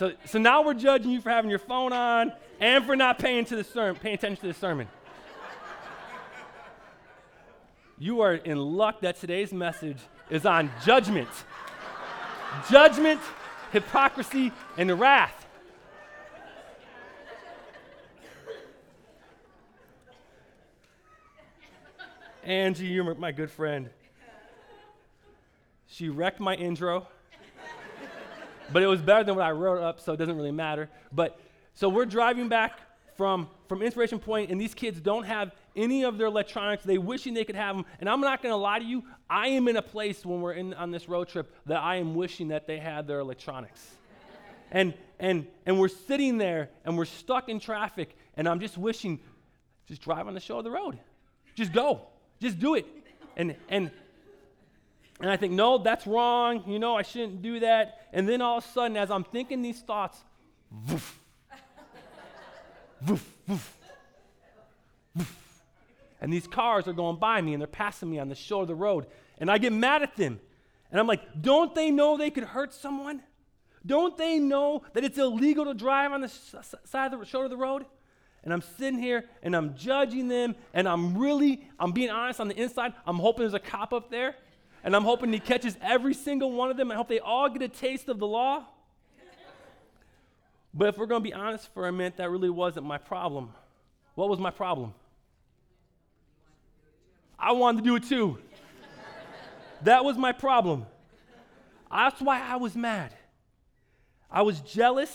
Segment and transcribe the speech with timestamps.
[0.00, 3.44] So, so now we're judging you for having your phone on and for not paying,
[3.44, 4.88] to the sermon, paying attention to the sermon.
[7.98, 9.98] You are in luck that today's message
[10.30, 11.28] is on judgment.
[12.70, 13.20] judgment,
[13.72, 15.46] hypocrisy, and wrath.
[22.42, 23.90] Angie, you're my good friend.
[25.88, 27.06] She wrecked my intro,
[28.72, 30.88] but it was better than what I wrote up, so it doesn't really matter.
[31.12, 31.38] But
[31.74, 32.78] so we're driving back
[33.16, 36.84] from, from Inspiration Point, and these kids don't have any of their electronics.
[36.84, 37.84] They wishing they could have them.
[38.00, 40.54] And I'm not going to lie to you, I am in a place when we're
[40.54, 43.90] in, on this road trip that I am wishing that they had their electronics.
[44.70, 49.20] and, and, and we're sitting there and we're stuck in traffic, and I'm just wishing,
[49.86, 50.98] just drive on the show of the road.
[51.54, 52.02] Just go.
[52.40, 52.86] Just do it.
[53.36, 53.90] And, and,
[55.20, 56.64] and I think, no, that's wrong.
[56.66, 58.08] You know, I shouldn't do that.
[58.12, 60.18] And then all of a sudden, as I'm thinking these thoughts,
[60.88, 61.20] woof,
[63.06, 63.78] woof, woof,
[65.14, 65.36] woof.
[66.22, 68.68] And these cars are going by me and they're passing me on the shore of
[68.68, 69.06] the road.
[69.38, 70.38] And I get mad at them.
[70.90, 73.22] And I'm like, don't they know they could hurt someone?
[73.86, 77.50] Don't they know that it's illegal to drive on the side of the shore of
[77.50, 77.86] the road?
[78.42, 82.48] and I'm sitting here and I'm judging them and I'm really, I'm being honest on
[82.48, 82.94] the inside.
[83.06, 84.34] I'm hoping there's a cop up there
[84.82, 86.90] and I'm hoping he catches every single one of them.
[86.90, 88.64] I hope they all get a taste of the law.
[90.72, 93.52] But if we're going to be honest for a minute, that really wasn't my problem.
[94.14, 94.94] What was my problem?
[97.38, 98.38] I wanted to do it too.
[99.82, 100.86] that was my problem.
[101.90, 103.12] That's why I was mad.
[104.30, 105.10] I was jealous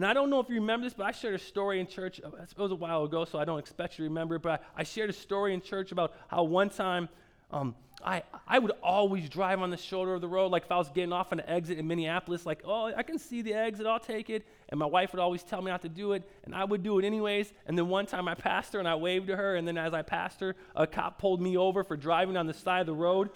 [0.00, 2.20] and I don't know if you remember this, but I shared a story in church.
[2.20, 4.42] It was a while ago, so I don't expect you to remember it.
[4.42, 7.10] But I, I shared a story in church about how one time
[7.52, 10.78] um, I, I would always drive on the shoulder of the road, like if I
[10.78, 14.00] was getting off an exit in Minneapolis, like, oh, I can see the exit, I'll
[14.00, 14.46] take it.
[14.70, 16.98] And my wife would always tell me not to do it, and I would do
[16.98, 17.52] it anyways.
[17.66, 19.92] And then one time I passed her and I waved to her, and then as
[19.92, 22.94] I passed her, a cop pulled me over for driving on the side of the
[22.94, 23.30] road.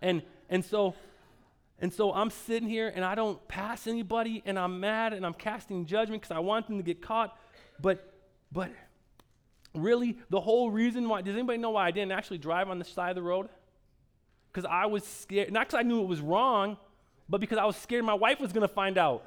[0.00, 0.94] And, and so
[1.82, 5.34] and so I'm sitting here and I don't pass anybody and I'm mad and I'm
[5.34, 7.36] casting judgment because I want them to get caught.
[7.80, 8.14] But,
[8.52, 8.70] but
[9.74, 12.84] really, the whole reason why, does anybody know why I didn't actually drive on the
[12.84, 13.48] side of the road?
[14.52, 16.76] Because I was scared, not because I knew it was wrong,
[17.28, 19.24] but because I was scared my wife was going to find out.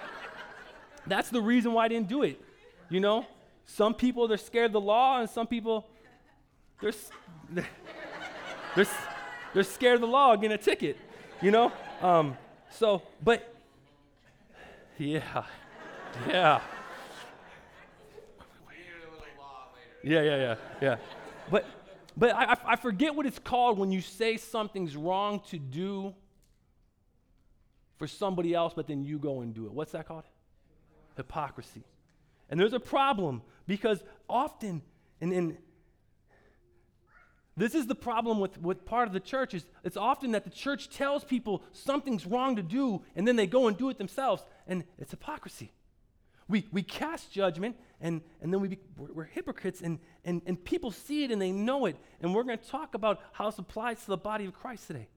[1.06, 2.40] That's the reason why I didn't do it.
[2.90, 3.26] You know,
[3.66, 5.86] some people, they're scared of the law, and some people,
[6.80, 6.92] they're,
[8.74, 8.86] they're,
[9.54, 10.98] they're scared of the law getting a ticket
[11.40, 11.72] you know?
[12.02, 12.36] Um,
[12.70, 13.54] so, but,
[14.98, 15.44] yeah,
[16.28, 16.60] yeah.
[20.02, 20.96] Yeah, yeah, yeah, yeah.
[21.50, 21.66] But,
[22.16, 26.14] but I, I forget what it's called when you say something's wrong to do
[27.96, 29.72] for somebody else, but then you go and do it.
[29.72, 30.24] What's that called?
[31.16, 31.82] Hypocrisy.
[32.48, 34.82] And there's a problem because often,
[35.20, 35.58] and, and
[37.56, 40.50] this is the problem with, with part of the church is it's often that the
[40.50, 44.44] church tells people something's wrong to do and then they go and do it themselves
[44.68, 45.72] and it's hypocrisy
[46.48, 50.62] we, we cast judgment and, and then we be, we're, we're, hypocrites and, and, and
[50.64, 53.58] people see it and they know it and we're going to talk about how this
[53.58, 55.08] applies to the body of christ today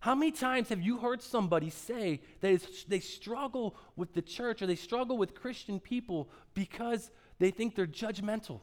[0.00, 4.66] how many times have you heard somebody say that they struggle with the church or
[4.66, 8.60] they struggle with christian people because they think they're judgmental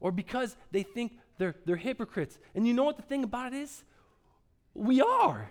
[0.00, 2.38] or because they think they're, they're hypocrites.
[2.54, 3.84] And you know what the thing about it is?
[4.74, 5.50] We are.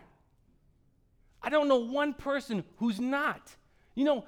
[1.41, 3.55] I don't know one person who's not.
[3.95, 4.25] You know,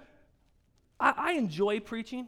[0.99, 2.27] I, I enjoy preaching,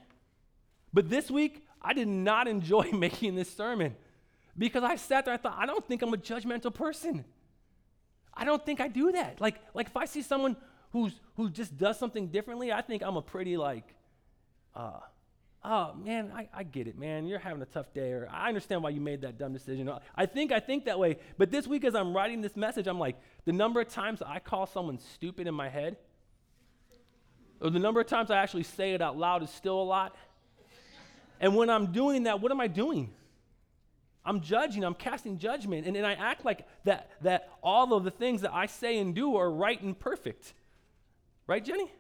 [0.93, 3.95] but this week I did not enjoy making this sermon
[4.57, 7.25] because I sat there, I thought, I don't think I'm a judgmental person.
[8.33, 9.39] I don't think I do that.
[9.39, 10.55] Like, like if I see someone
[10.91, 13.95] who's who just does something differently, I think I'm a pretty like
[14.75, 14.99] uh,
[15.63, 18.83] oh man I, I get it man you're having a tough day or i understand
[18.83, 21.83] why you made that dumb decision i think i think that way but this week
[21.83, 25.47] as i'm writing this message i'm like the number of times i call someone stupid
[25.47, 25.97] in my head
[27.61, 30.15] or the number of times i actually say it out loud is still a lot.
[31.39, 33.13] And when i'm doing that what am i doing?
[34.25, 38.11] I'm judging i'm casting judgment and, and i act like that that all of the
[38.11, 40.53] things that i say and do are right and perfect.
[41.47, 41.91] Right jenny?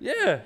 [0.00, 0.40] Yeah.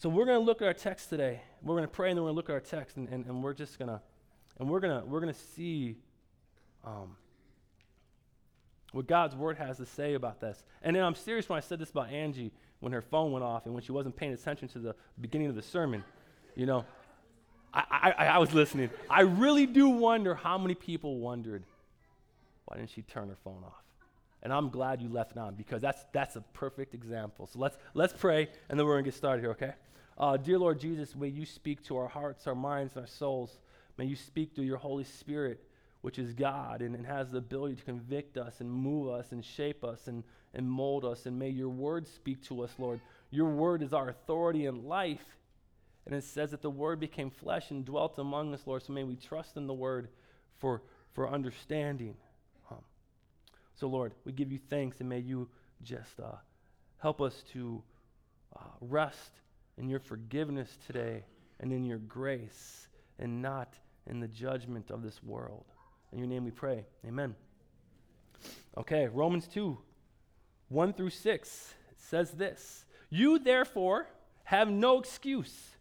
[0.00, 1.42] So we're going to look at our text today.
[1.62, 3.26] We're going to pray and then we're going to look at our text and, and,
[3.26, 4.00] and we're just going to,
[4.58, 5.96] and we're going to, we're going to see
[6.86, 7.16] um,
[8.92, 10.62] what God's word has to say about this.
[10.82, 13.66] And then I'm serious when I said this about Angie when her phone went off
[13.66, 16.02] and when she wasn't paying attention to the beginning of the sermon.
[16.56, 16.84] You know,
[17.72, 18.90] I, I, I was listening.
[19.08, 21.62] I really do wonder how many people wondered,
[22.64, 23.84] why didn't she turn her phone off?
[24.42, 27.46] And I'm glad you left it on because that's, that's a perfect example.
[27.46, 29.74] So let's, let's pray, and then we're going to get started here, okay?
[30.16, 33.58] Uh, dear Lord Jesus, may you speak to our hearts, our minds, and our souls.
[33.98, 35.62] May you speak through your Holy Spirit,
[36.02, 39.44] which is God and, and has the ability to convict us and move us and
[39.44, 40.24] shape us and,
[40.54, 41.26] and mold us.
[41.26, 43.00] And may your word speak to us, Lord.
[43.30, 45.36] Your word is our authority in life.
[46.06, 48.82] And it says that the word became flesh and dwelt among us, Lord.
[48.82, 50.08] So may we trust in the word
[50.58, 50.82] for,
[51.12, 52.16] for understanding.
[52.70, 52.82] Um,
[53.74, 55.48] so, Lord, we give you thanks and may you
[55.82, 56.36] just uh,
[56.98, 57.82] help us to
[58.56, 59.32] uh, rest
[59.76, 61.24] in your forgiveness today
[61.60, 62.88] and in your grace
[63.18, 63.74] and not
[64.06, 65.66] in the judgment of this world.
[66.12, 66.86] In your name we pray.
[67.06, 67.34] Amen.
[68.76, 69.78] Okay, Romans 2
[70.68, 74.06] 1 through 6 says this You therefore
[74.44, 75.76] have no excuse,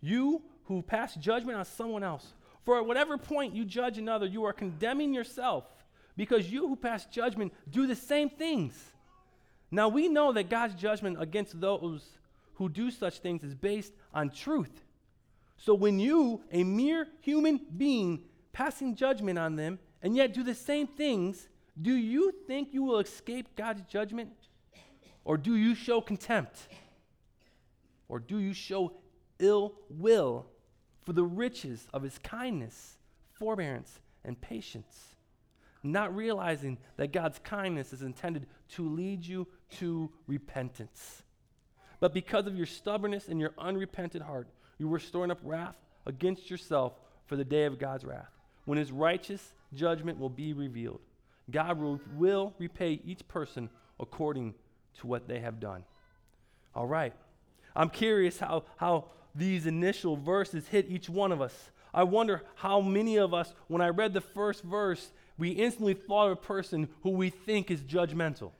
[0.00, 2.34] you who pass judgment on someone else.
[2.64, 5.64] For at whatever point you judge another, you are condemning yourself,
[6.16, 8.74] because you who pass judgment do the same things.
[9.70, 12.06] Now we know that God's judgment against those
[12.54, 14.82] who do such things is based on truth.
[15.56, 18.24] So when you, a mere human being,
[18.58, 21.48] passing judgment on them, and yet do the same things,
[21.80, 24.30] do you think you will escape God's judgment?
[25.24, 26.66] Or do you show contempt?
[28.08, 28.94] Or do you show
[29.38, 30.46] ill will
[31.02, 32.98] for the riches of his kindness,
[33.30, 35.14] forbearance, and patience?
[35.84, 39.46] Not realizing that God's kindness is intended to lead you
[39.78, 41.22] to repentance.
[42.00, 45.76] But because of your stubbornness and your unrepentant heart, you were storing up wrath
[46.06, 46.94] against yourself
[47.26, 48.32] for the day of God's wrath,
[48.68, 51.00] when his righteous judgment will be revealed.
[51.50, 54.52] God will, will repay each person according
[55.00, 55.84] to what they have done.
[56.74, 57.14] All right.
[57.74, 61.54] I'm curious how, how these initial verses hit each one of us.
[61.94, 66.26] I wonder how many of us, when I read the first verse, we instantly thought
[66.26, 68.50] of a person who we think is judgmental.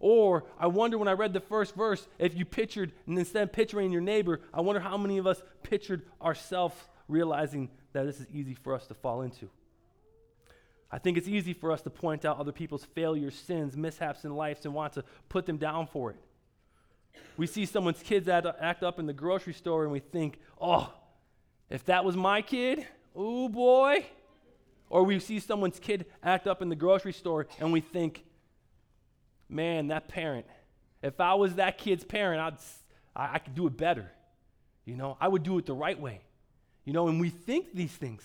[0.00, 3.52] Or I wonder when I read the first verse, if you pictured, and instead of
[3.52, 6.76] picturing your neighbor, I wonder how many of us pictured ourselves
[7.08, 9.48] realizing that this is easy for us to fall into.
[10.90, 14.34] I think it's easy for us to point out other people's failures, sins, mishaps in
[14.34, 16.16] life, and want to put them down for it.
[17.38, 20.92] We see someone's kids act up in the grocery store and we think, oh,
[21.70, 22.86] if that was my kid,
[23.16, 24.04] oh boy.
[24.90, 28.24] Or we see someone's kid act up in the grocery store and we think,
[29.48, 30.44] man, that parent,
[31.02, 32.58] if I was that kid's parent, I'd,
[33.16, 34.10] I, I could do it better.
[34.84, 36.20] You know, I would do it the right way.
[36.84, 38.22] You know, and we think these things.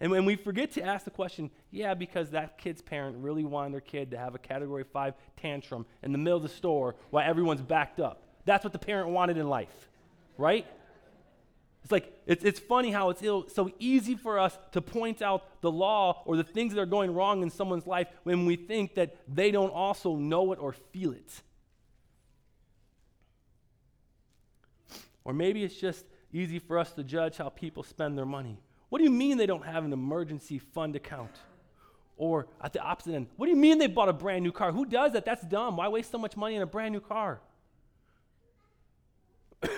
[0.00, 3.72] And when we forget to ask the question, yeah, because that kid's parent really wanted
[3.72, 7.28] their kid to have a category five tantrum in the middle of the store while
[7.28, 8.22] everyone's backed up.
[8.44, 9.88] That's what the parent wanted in life,
[10.36, 10.66] right?
[11.82, 15.60] It's like, it's, it's funny how it's Ill, so easy for us to point out
[15.62, 18.94] the law or the things that are going wrong in someone's life when we think
[18.94, 21.42] that they don't also know it or feel it.
[25.24, 28.58] Or maybe it's just easy for us to judge how people spend their money.
[28.88, 31.30] What do you mean they don't have an emergency fund account?
[32.16, 34.72] Or at the opposite end, what do you mean they bought a brand new car?
[34.72, 35.24] Who does that?
[35.24, 35.76] That's dumb.
[35.76, 37.40] Why waste so much money on a brand new car?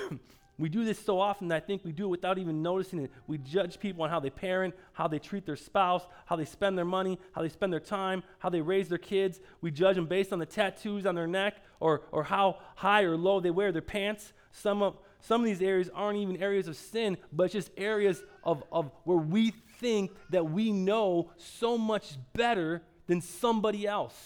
[0.61, 3.11] We do this so often that I think we do it without even noticing it.
[3.27, 6.77] We judge people on how they parent, how they treat their spouse, how they spend
[6.77, 9.41] their money, how they spend their time, how they raise their kids.
[9.63, 13.17] We judge them based on the tattoos on their neck or, or how high or
[13.17, 14.35] low they wear their pants.
[14.53, 18.63] Some of, some of these areas aren't even areas of sin, but just areas of,
[18.73, 24.17] of where we think that we know so much better than somebody else.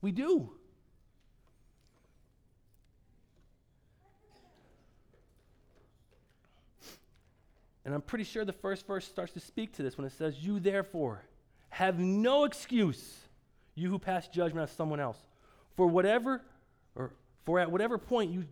[0.00, 0.50] We do.
[7.84, 10.38] And I'm pretty sure the first verse starts to speak to this when it says,
[10.38, 11.22] You therefore
[11.68, 13.18] have no excuse,
[13.74, 15.18] you who pass judgment on someone else.
[15.76, 16.40] For whatever,
[16.94, 17.12] or
[17.44, 18.44] for at whatever point you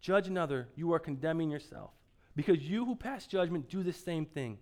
[0.00, 1.90] judge another, you are condemning yourself.
[2.36, 4.58] Because you who pass judgment do the same thing.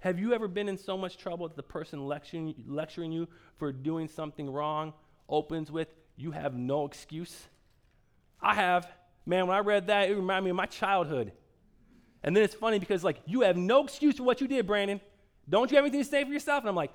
[0.00, 3.26] Have you ever been in so much trouble that the person lecturing, lecturing you
[3.58, 4.92] for doing something wrong
[5.28, 7.46] opens with, You have no excuse?
[8.40, 8.88] I have.
[9.24, 11.32] Man, when I read that, it reminded me of my childhood.
[12.22, 15.00] And then it's funny because, like, you have no excuse for what you did, Brandon.
[15.48, 16.62] Don't you have anything to say for yourself?
[16.62, 16.92] And I'm like,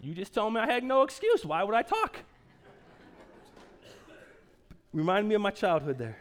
[0.00, 1.44] you just told me I had no excuse.
[1.44, 2.16] Why would I talk?
[4.94, 6.18] Reminded me of my childhood there.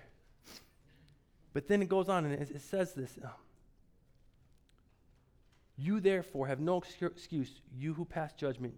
[1.53, 3.29] But then it goes on and it, it says this um,
[5.77, 8.73] You therefore have no excuse, you who pass judgment,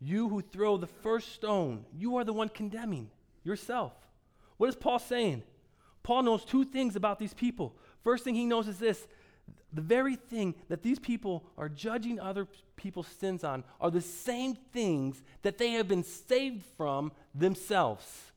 [0.00, 3.10] you who throw the first stone, you are the one condemning
[3.44, 3.92] yourself.
[4.56, 5.42] What is Paul saying?
[6.02, 7.76] Paul knows two things about these people.
[8.02, 9.06] First thing he knows is this
[9.70, 14.56] the very thing that these people are judging other people's sins on are the same
[14.72, 18.32] things that they have been saved from themselves.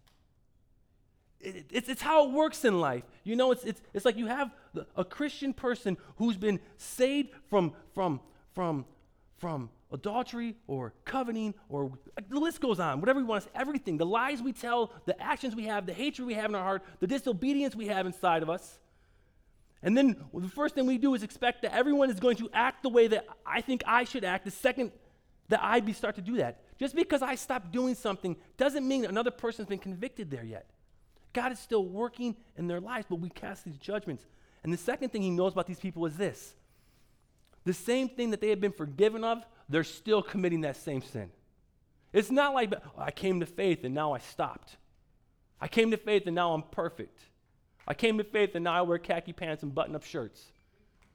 [1.42, 3.04] It, it's, it's how it works in life.
[3.24, 4.54] You know, it's, it's, it's like you have
[4.96, 8.20] a Christian person who's been saved from, from,
[8.54, 8.86] from,
[9.38, 11.92] from adultery or coveting or
[12.30, 13.98] the list goes on, whatever we want to say, everything.
[13.98, 16.84] The lies we tell, the actions we have, the hatred we have in our heart,
[17.00, 18.80] the disobedience we have inside of us.
[19.82, 22.50] And then well, the first thing we do is expect that everyone is going to
[22.54, 24.44] act the way that I think I should act.
[24.46, 24.92] The second
[25.48, 26.62] that I be start to do that.
[26.78, 30.70] Just because I stop doing something doesn't mean another person's been convicted there yet.
[31.34, 34.26] God is still working in their lives, but we cast these judgments.
[34.64, 36.54] And the second thing he knows about these people is this
[37.66, 41.30] the same thing that they have been forgiven of, they're still committing that same sin.
[42.12, 44.78] It's not like, oh, I came to faith and now I stopped.
[45.62, 47.20] I came to faith and now I'm perfect.
[47.88, 50.44] I came to faith and now I wear khaki pants and button up shirts.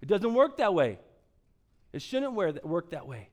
[0.01, 0.99] It doesn't work that way.
[1.93, 3.31] It shouldn't work that way.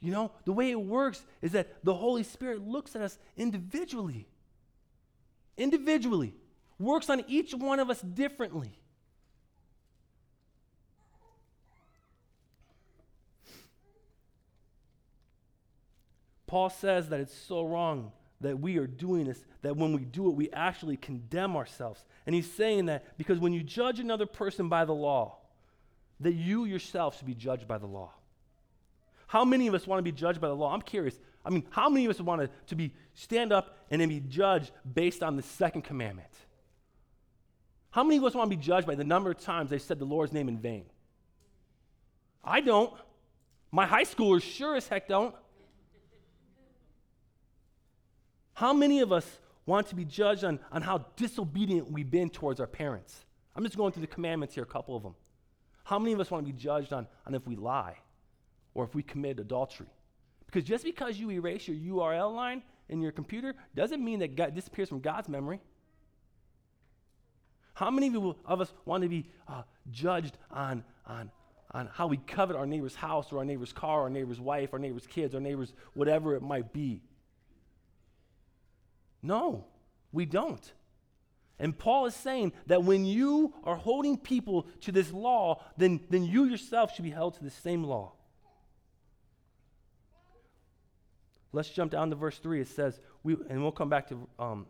[0.00, 4.28] You know, the way it works is that the Holy Spirit looks at us individually.
[5.60, 6.34] Individually.
[6.78, 8.72] Works on each one of us differently.
[16.46, 20.30] Paul says that it's so wrong that we are doing this, that when we do
[20.30, 22.04] it, we actually condemn ourselves.
[22.26, 25.36] And he's saying that because when you judge another person by the law,
[26.20, 28.14] that you yourself should be judged by the law.
[29.30, 30.74] How many of us want to be judged by the law?
[30.74, 31.14] I'm curious.
[31.44, 34.18] I mean, how many of us want to, to be stand up and then be
[34.18, 36.26] judged based on the second commandment?
[37.92, 40.00] How many of us want to be judged by the number of times they said
[40.00, 40.84] the Lord's name in vain?
[42.42, 42.92] I don't.
[43.70, 45.32] My high schoolers sure as heck don't.
[48.54, 52.58] How many of us want to be judged on, on how disobedient we've been towards
[52.58, 53.24] our parents?
[53.54, 55.14] I'm just going through the commandments here, a couple of them.
[55.84, 57.94] How many of us want to be judged on, on if we lie
[58.74, 59.88] or if we commit adultery?
[60.46, 64.54] Because just because you erase your URL line in your computer doesn't mean that God
[64.54, 65.60] disappears from God's memory.
[67.74, 71.30] How many of us want to be uh, judged on, on,
[71.70, 74.78] on how we covet our neighbor's house or our neighbor's car, our neighbor's wife, our
[74.78, 77.00] neighbor's kids, our neighbor's whatever it might be?
[79.22, 79.66] No,
[80.12, 80.72] we don't.
[81.58, 86.24] And Paul is saying that when you are holding people to this law, then, then
[86.24, 88.14] you yourself should be held to the same law.
[91.52, 92.60] Let's jump down to verse 3.
[92.60, 94.66] It says, we, and we'll come back to um,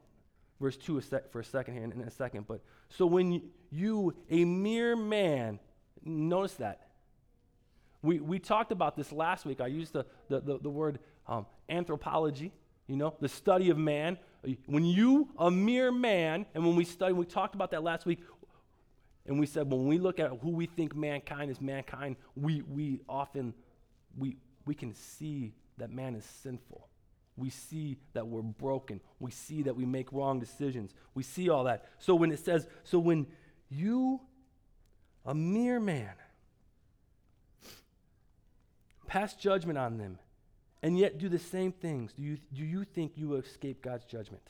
[0.61, 2.47] verse 2 a sec, for a second here in, in a second.
[2.47, 5.59] But so when you, a mere man,
[6.05, 6.89] notice that.
[8.03, 9.61] We, we talked about this last week.
[9.61, 12.53] I used the, the, the, the word um, anthropology,
[12.87, 14.19] you know, the study of man.
[14.67, 18.21] When you, a mere man, and when we studied, we talked about that last week,
[19.27, 23.01] and we said when we look at who we think mankind is mankind, we, we
[23.07, 23.53] often,
[24.17, 26.89] we, we can see that man is sinful.
[27.37, 29.01] We see that we're broken.
[29.19, 30.95] We see that we make wrong decisions.
[31.15, 31.87] We see all that.
[31.99, 33.27] So when it says, so when
[33.71, 34.21] you,
[35.25, 36.13] a mere man,
[39.07, 40.19] pass judgment on them
[40.83, 44.05] and yet do the same things, do you, do you think you will escape God's
[44.05, 44.43] judgment?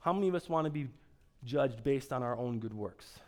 [0.00, 0.88] How many of us want to be
[1.44, 3.18] judged based on our own good works?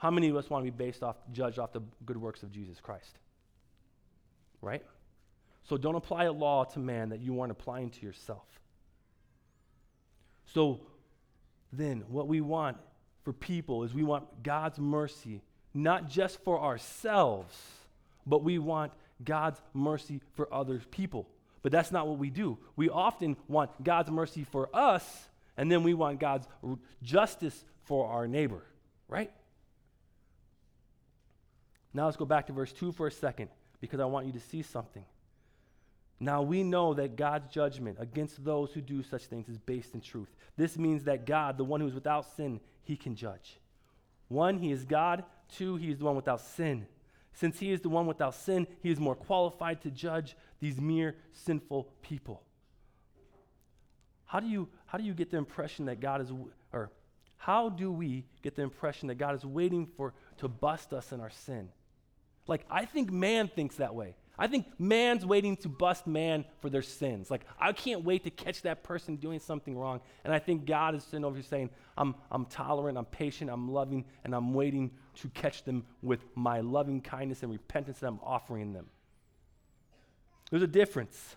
[0.00, 2.50] How many of us want to be based off, judged off the good works of
[2.50, 3.18] Jesus Christ?
[4.62, 4.82] Right?
[5.64, 8.46] So don't apply a law to man that you aren't applying to yourself.
[10.46, 10.80] So
[11.70, 12.78] then, what we want
[13.24, 15.42] for people is we want God's mercy
[15.74, 17.54] not just for ourselves,
[18.26, 18.92] but we want
[19.22, 21.28] God's mercy for other people.
[21.62, 22.58] But that's not what we do.
[22.74, 25.28] We often want God's mercy for us,
[25.58, 26.48] and then we want God's
[27.02, 28.62] justice for our neighbor,
[29.06, 29.30] right?
[31.92, 33.48] Now let's go back to verse 2 for a second,
[33.80, 35.04] because I want you to see something.
[36.20, 40.00] Now we know that God's judgment against those who do such things is based in
[40.00, 40.28] truth.
[40.56, 43.58] This means that God, the one who is without sin, he can judge.
[44.28, 45.24] One, he is God.
[45.48, 46.86] Two, he is the one without sin.
[47.32, 51.16] Since he is the one without sin, he is more qualified to judge these mere
[51.32, 52.42] sinful people.
[54.26, 56.30] How do you, how do you get the impression that God is,
[56.72, 56.90] or
[57.38, 61.20] how do we get the impression that God is waiting for to bust us in
[61.20, 61.70] our sin?
[62.46, 64.16] Like, I think man thinks that way.
[64.40, 67.30] I think man's waiting to bust man for their sins.
[67.30, 70.00] Like, I can't wait to catch that person doing something wrong.
[70.24, 71.68] And I think God is sitting over here saying,
[71.98, 76.60] I'm, I'm tolerant, I'm patient, I'm loving, and I'm waiting to catch them with my
[76.60, 78.86] loving kindness and repentance that I'm offering them.
[80.50, 81.36] There's a difference.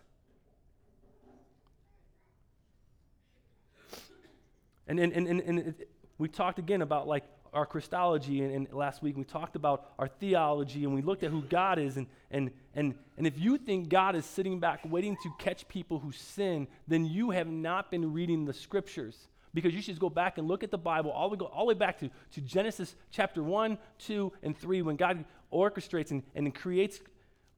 [4.88, 5.76] And, and, and, and, and
[6.18, 10.08] we talked again about like our Christology, and, and, last week we talked about our
[10.08, 11.98] theology, and we looked at who God is.
[11.98, 16.00] And, and, and, and if you think God is sitting back waiting to catch people
[16.00, 19.28] who sin, then you have not been reading the scriptures.
[19.54, 21.70] Because you should go back and look at the Bible, all the, way, all the
[21.70, 26.54] way back to, to Genesis chapter 1, 2, and 3, when God orchestrates and, and
[26.56, 27.00] creates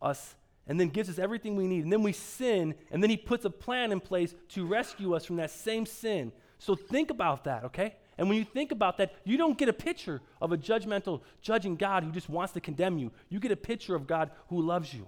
[0.02, 0.36] us
[0.68, 1.84] and then gives us everything we need.
[1.84, 5.26] And then we sin, and then He puts a plan in place to rescue us
[5.26, 6.32] from that same sin.
[6.58, 7.96] So think about that, okay?
[8.18, 11.76] And when you think about that, you don't get a picture of a judgmental, judging
[11.76, 13.12] God who just wants to condemn you.
[13.30, 15.08] You get a picture of God who loves you.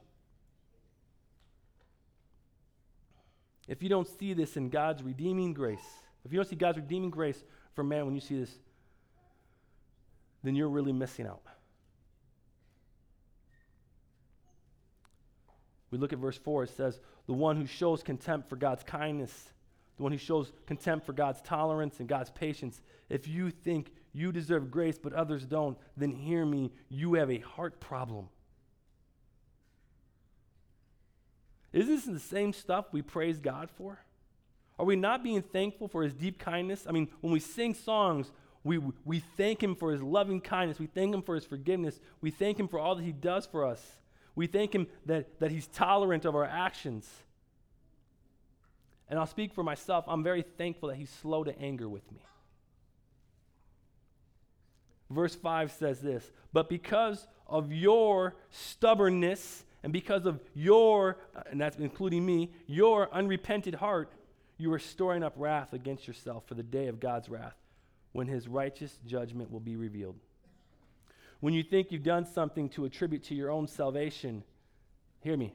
[3.67, 5.79] If you don't see this in God's redeeming grace,
[6.25, 7.43] if you don't see God's redeeming grace
[7.75, 8.51] for man when you see this,
[10.43, 11.41] then you're really missing out.
[15.91, 19.51] We look at verse 4, it says, The one who shows contempt for God's kindness
[19.97, 22.81] the one who shows contempt for God's tolerance and God's patience.
[23.09, 27.39] If you think you deserve grace but others don't, then hear me, you have a
[27.39, 28.29] heart problem.
[31.73, 33.99] Isn't this the same stuff we praise God for?
[34.79, 36.85] Are we not being thankful for his deep kindness?
[36.87, 38.31] I mean, when we sing songs,
[38.63, 40.79] we, we thank him for his loving kindness.
[40.79, 41.99] We thank him for his forgiveness.
[42.21, 43.81] We thank him for all that he does for us.
[44.35, 47.09] We thank him that, that he's tolerant of our actions.
[49.09, 50.05] And I'll speak for myself.
[50.07, 52.19] I'm very thankful that he's slow to anger with me.
[55.09, 61.17] Verse 5 says this But because of your stubbornness and because of your,
[61.49, 64.11] and that's including me, your unrepented heart,
[64.57, 67.55] you are storing up wrath against yourself for the day of God's wrath
[68.11, 70.15] when his righteous judgment will be revealed.
[71.39, 74.43] When you think you've done something to attribute to your own salvation,
[75.21, 75.53] hear me,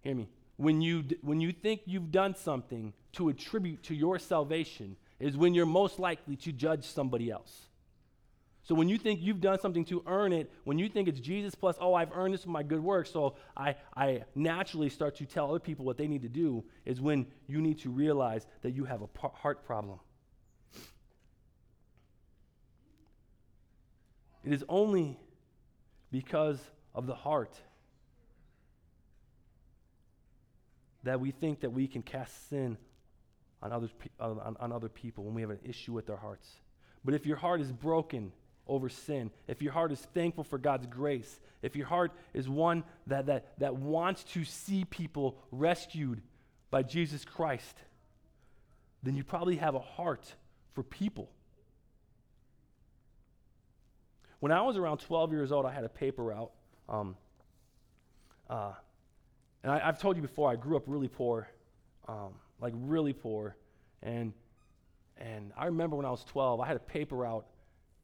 [0.00, 4.96] hear me when you, when you think you've done something to attribute to your salvation
[5.18, 7.66] is when you're most likely to judge somebody else.
[8.64, 11.54] So when you think you've done something to earn it, when you think it's Jesus
[11.54, 15.26] plus, oh, I've earned this with my good work, so I, I naturally start to
[15.26, 18.70] tell other people what they need to do, is when you need to realize that
[18.70, 19.98] you have a heart problem.
[24.44, 25.18] It is only
[26.12, 26.60] because
[26.94, 27.56] of the heart
[31.04, 32.76] that we think that we can cast sin
[33.62, 36.48] on, others, on, on other people when we have an issue with our hearts.
[37.04, 38.32] But if your heart is broken
[38.66, 42.84] over sin, if your heart is thankful for God's grace, if your heart is one
[43.06, 46.22] that, that, that wants to see people rescued
[46.70, 47.76] by Jesus Christ,
[49.02, 50.34] then you probably have a heart
[50.74, 51.30] for people.
[54.40, 56.50] When I was around 12 years old, I had a paper route.
[56.88, 57.16] Um,
[58.50, 58.72] uh,
[59.62, 61.48] and I, have told you before, I grew up really poor,
[62.08, 63.56] um, like really poor.
[64.02, 64.32] And,
[65.16, 67.46] and I remember when I was 12, I had a paper route,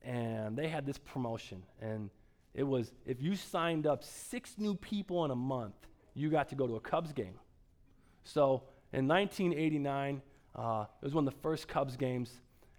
[0.02, 1.62] and they had this promotion.
[1.80, 2.10] And
[2.54, 5.74] it was if you signed up six new people in a month,
[6.14, 7.34] you got to go to a Cubs game.
[8.24, 10.22] So in 1989,
[10.54, 12.30] uh, it was one of the first Cubs games,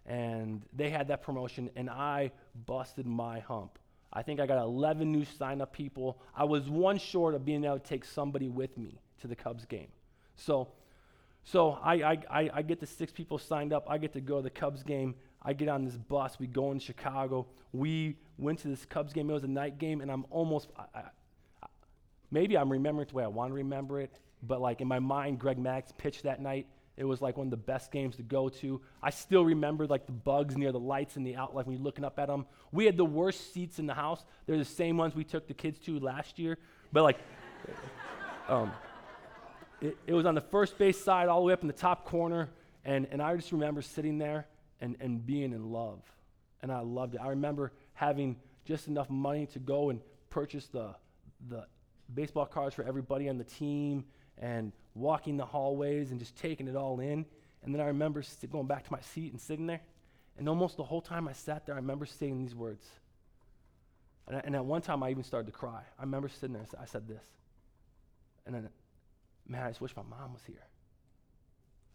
[0.06, 2.32] and they had that promotion, and I
[2.66, 3.78] busted my hump.
[4.12, 6.20] I think I got 11 new sign up people.
[6.36, 9.66] I was one short of being able to take somebody with me to the Cubs
[9.66, 9.90] game.
[10.36, 10.70] So,
[11.44, 13.86] so I, I, I, get the six people signed up.
[13.90, 15.16] I get to go to the Cubs game.
[15.44, 16.40] I get on this bus.
[16.40, 17.48] We go in Chicago.
[17.72, 19.30] We went to this Cubs game.
[19.30, 21.02] It was a night game, and I'm almost, I,
[21.64, 21.68] I,
[22.32, 25.00] maybe I'm remembering it the way I want to remember it, but like in my
[25.00, 26.68] mind, Greg Maddux pitched that night.
[27.00, 28.82] It was like one of the best games to go to.
[29.02, 32.04] I still remember like the bugs near the lights in the outlet when you're looking
[32.04, 32.46] up at them.
[32.74, 34.26] We had the worst seats in the house.
[34.46, 36.58] They're the same ones we took the kids to last year.
[36.92, 37.18] But like,
[38.50, 38.74] um,
[39.80, 42.04] it, it, was on the first base side all the way up in the top
[42.04, 42.50] corner.
[42.84, 44.48] And, and I just remember sitting there
[44.82, 46.02] and, and being in love.
[46.62, 47.22] And I loved it.
[47.22, 48.36] I remember having
[48.66, 50.96] just enough money to go and purchase the,
[51.48, 51.66] the
[52.14, 54.04] baseball cards for everybody on the team
[54.40, 57.26] and walking the hallways and just taking it all in.
[57.64, 59.82] And then I remember going back to my seat and sitting there.
[60.38, 62.86] And almost the whole time I sat there, I remember saying these words.
[64.28, 65.82] And, I, and at one time, I even started to cry.
[65.98, 67.24] I remember sitting there, and I said this.
[68.46, 68.70] And then,
[69.48, 70.64] man, I just wish my mom was here.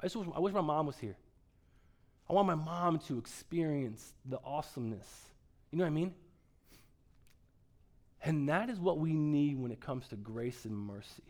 [0.00, 1.16] I just wish, I wish my mom was here.
[2.28, 5.06] I want my mom to experience the awesomeness.
[5.70, 6.14] You know what I mean?
[8.22, 11.22] And that is what we need when it comes to grace and mercy.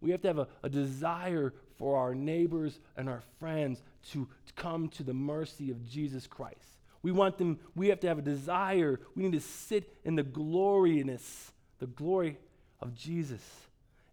[0.00, 4.52] We have to have a, a desire for our neighbors and our friends to, to
[4.54, 6.78] come to the mercy of Jesus Christ.
[7.02, 9.00] We want them, we have to have a desire.
[9.14, 12.38] We need to sit in the gloriness, the glory
[12.80, 13.42] of Jesus,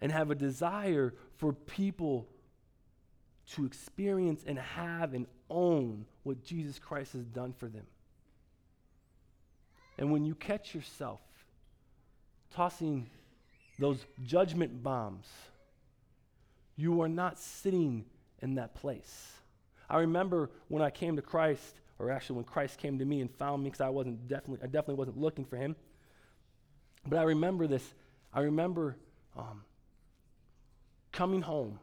[0.01, 2.27] and have a desire for people
[3.53, 7.85] to experience and have and own what Jesus Christ has done for them.
[9.97, 11.21] And when you catch yourself
[12.53, 13.09] tossing
[13.79, 15.27] those judgment bombs,
[16.75, 18.05] you are not sitting
[18.41, 19.31] in that place.
[19.89, 23.31] I remember when I came to Christ, or actually when Christ came to me and
[23.31, 25.75] found me, because I wasn't definitely, I definitely wasn't looking for him.
[27.07, 27.93] But I remember this.
[28.33, 28.97] I remember
[29.37, 29.63] um,
[31.11, 31.79] coming home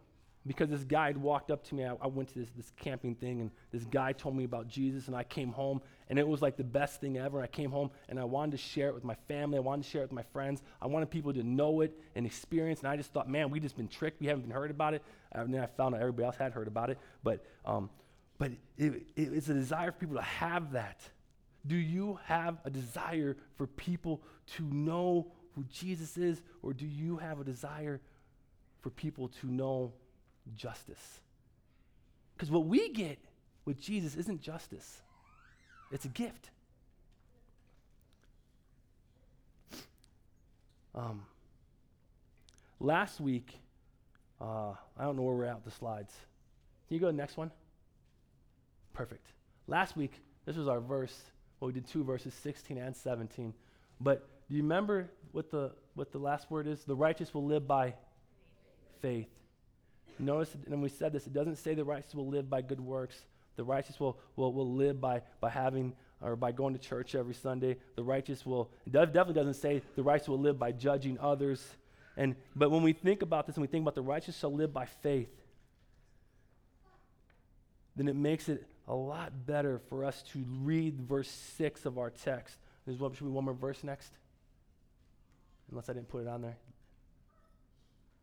[0.47, 1.85] because this guy had walked up to me.
[1.85, 5.07] I, I, went to this, this camping thing, and this guy told me about Jesus,
[5.07, 7.41] and I came home, and it was like the best thing ever.
[7.41, 9.59] I came home, and I wanted to share it with my family.
[9.59, 10.63] I wanted to share it with my friends.
[10.81, 13.77] I wanted people to know it and experience, and I just thought, man, we just
[13.77, 14.21] been tricked.
[14.21, 15.03] We haven't been heard about it.
[15.31, 16.99] And then I found out everybody else had heard about it.
[17.23, 17.89] But, um,
[18.39, 21.01] but it, it, it's a desire for people to have that.
[21.67, 24.21] Do you have a desire for people
[24.57, 28.01] to know who Jesus is, or do you have a desire
[28.81, 29.93] for people to know
[30.55, 31.21] justice.
[32.35, 33.19] Because what we get
[33.65, 35.01] with Jesus isn't justice,
[35.91, 36.51] it's a gift.
[40.95, 41.23] Um,
[42.81, 43.59] last week,
[44.41, 46.13] uh, I don't know where we're at with the slides.
[46.89, 47.51] Can you go to the next one?
[48.93, 49.27] Perfect.
[49.67, 50.13] Last week,
[50.45, 51.19] this was our verse.
[51.61, 53.55] Well, we did two verses, 16 and 17.
[54.01, 56.85] But do you remember what the, what the last word is?
[56.85, 57.95] The righteous will live by
[59.01, 59.29] faith.
[60.18, 63.16] Notice, and we said this, it doesn't say the righteous will live by good works.
[63.57, 67.35] The righteous will, will, will live by, by having or by going to church every
[67.35, 67.77] Sunday.
[67.96, 71.64] The righteous will, it definitely doesn't say the righteous will live by judging others.
[72.16, 74.72] And, but when we think about this and we think about the righteous shall live
[74.72, 75.31] by faith,
[77.96, 82.11] then it makes it a lot better for us to read verse 6 of our
[82.11, 82.57] text.
[82.87, 84.12] There's one, should we one more verse next?
[85.70, 86.57] Unless I didn't put it on there.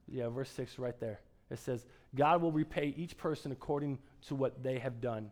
[0.08, 1.20] Yeah, verse 6 right there.
[1.50, 1.86] It says,
[2.16, 5.32] God will repay each person according to what they have done.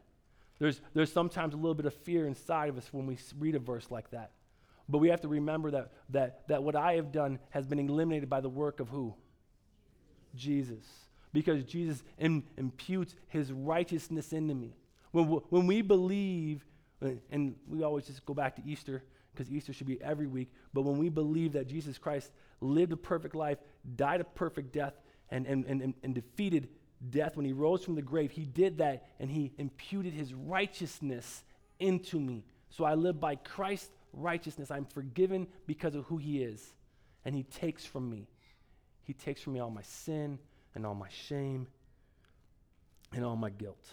[0.59, 3.59] There's, there's sometimes a little bit of fear inside of us when we read a
[3.59, 4.31] verse like that.
[4.89, 8.29] But we have to remember that, that, that what I have done has been eliminated
[8.29, 9.13] by the work of who?
[10.35, 10.85] Jesus.
[11.33, 14.75] Because Jesus Im- imputes his righteousness into me.
[15.11, 16.65] When, when we believe,
[17.03, 19.03] uh, and we always just go back to Easter,
[19.33, 22.97] because Easter should be every week, but when we believe that Jesus Christ lived a
[22.97, 23.59] perfect life,
[23.95, 24.93] died a perfect death,
[25.29, 26.69] and, and, and, and defeated
[27.09, 31.43] death when he rose from the grave, he did that and he imputed his righteousness
[31.79, 32.43] into me.
[32.69, 34.71] So I live by Christ's righteousness.
[34.71, 36.73] I'm forgiven because of who he is.
[37.25, 38.27] And he takes from me.
[39.03, 40.39] He takes from me all my sin
[40.75, 41.67] and all my shame
[43.13, 43.85] and all my guilt.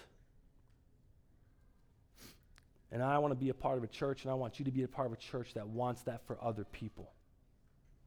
[2.90, 4.70] And I want to be a part of a church, and I want you to
[4.70, 7.12] be a part of a church that wants that for other people.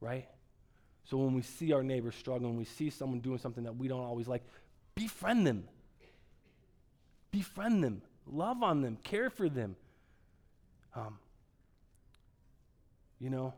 [0.00, 0.28] Right?
[1.08, 4.04] So when we see our neighbor struggling, we see someone doing something that we don't
[4.04, 4.42] always like,
[4.94, 5.64] befriend them.
[7.30, 8.02] Befriend them.
[8.26, 8.98] Love on them.
[9.04, 9.74] Care for them.
[10.94, 11.18] Um,
[13.18, 13.54] you know,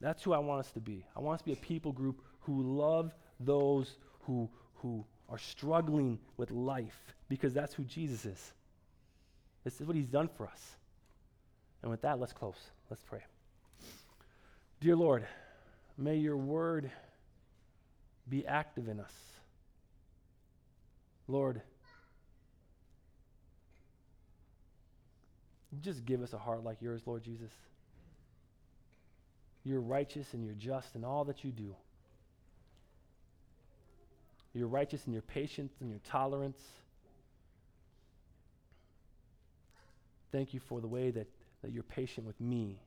[0.00, 1.04] that's who I want us to be.
[1.16, 6.20] I want us to be a people group who love those who, who are struggling
[6.36, 8.52] with life because that's who Jesus is.
[9.64, 10.76] This is what he's done for us.
[11.82, 12.70] And with that, let's close.
[12.88, 13.22] Let's pray.
[14.80, 15.24] Dear Lord,
[15.96, 16.90] May your word
[18.28, 19.12] be active in us.
[21.28, 21.62] Lord,
[25.80, 27.50] just give us a heart like yours, Lord Jesus.
[29.64, 31.74] You're righteous and you're just in all that you do.
[34.54, 36.60] You're righteous in your patience and your tolerance.
[40.30, 41.26] Thank you for the way that,
[41.62, 42.78] that you're patient with me.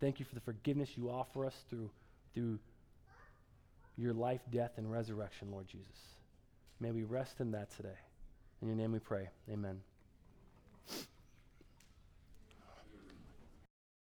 [0.00, 1.90] Thank you for the forgiveness you offer us through,
[2.34, 2.58] through
[3.98, 5.86] your life, death, and resurrection, Lord Jesus.
[6.80, 7.98] May we rest in that today.
[8.62, 9.28] In your name we pray.
[9.52, 9.80] Amen.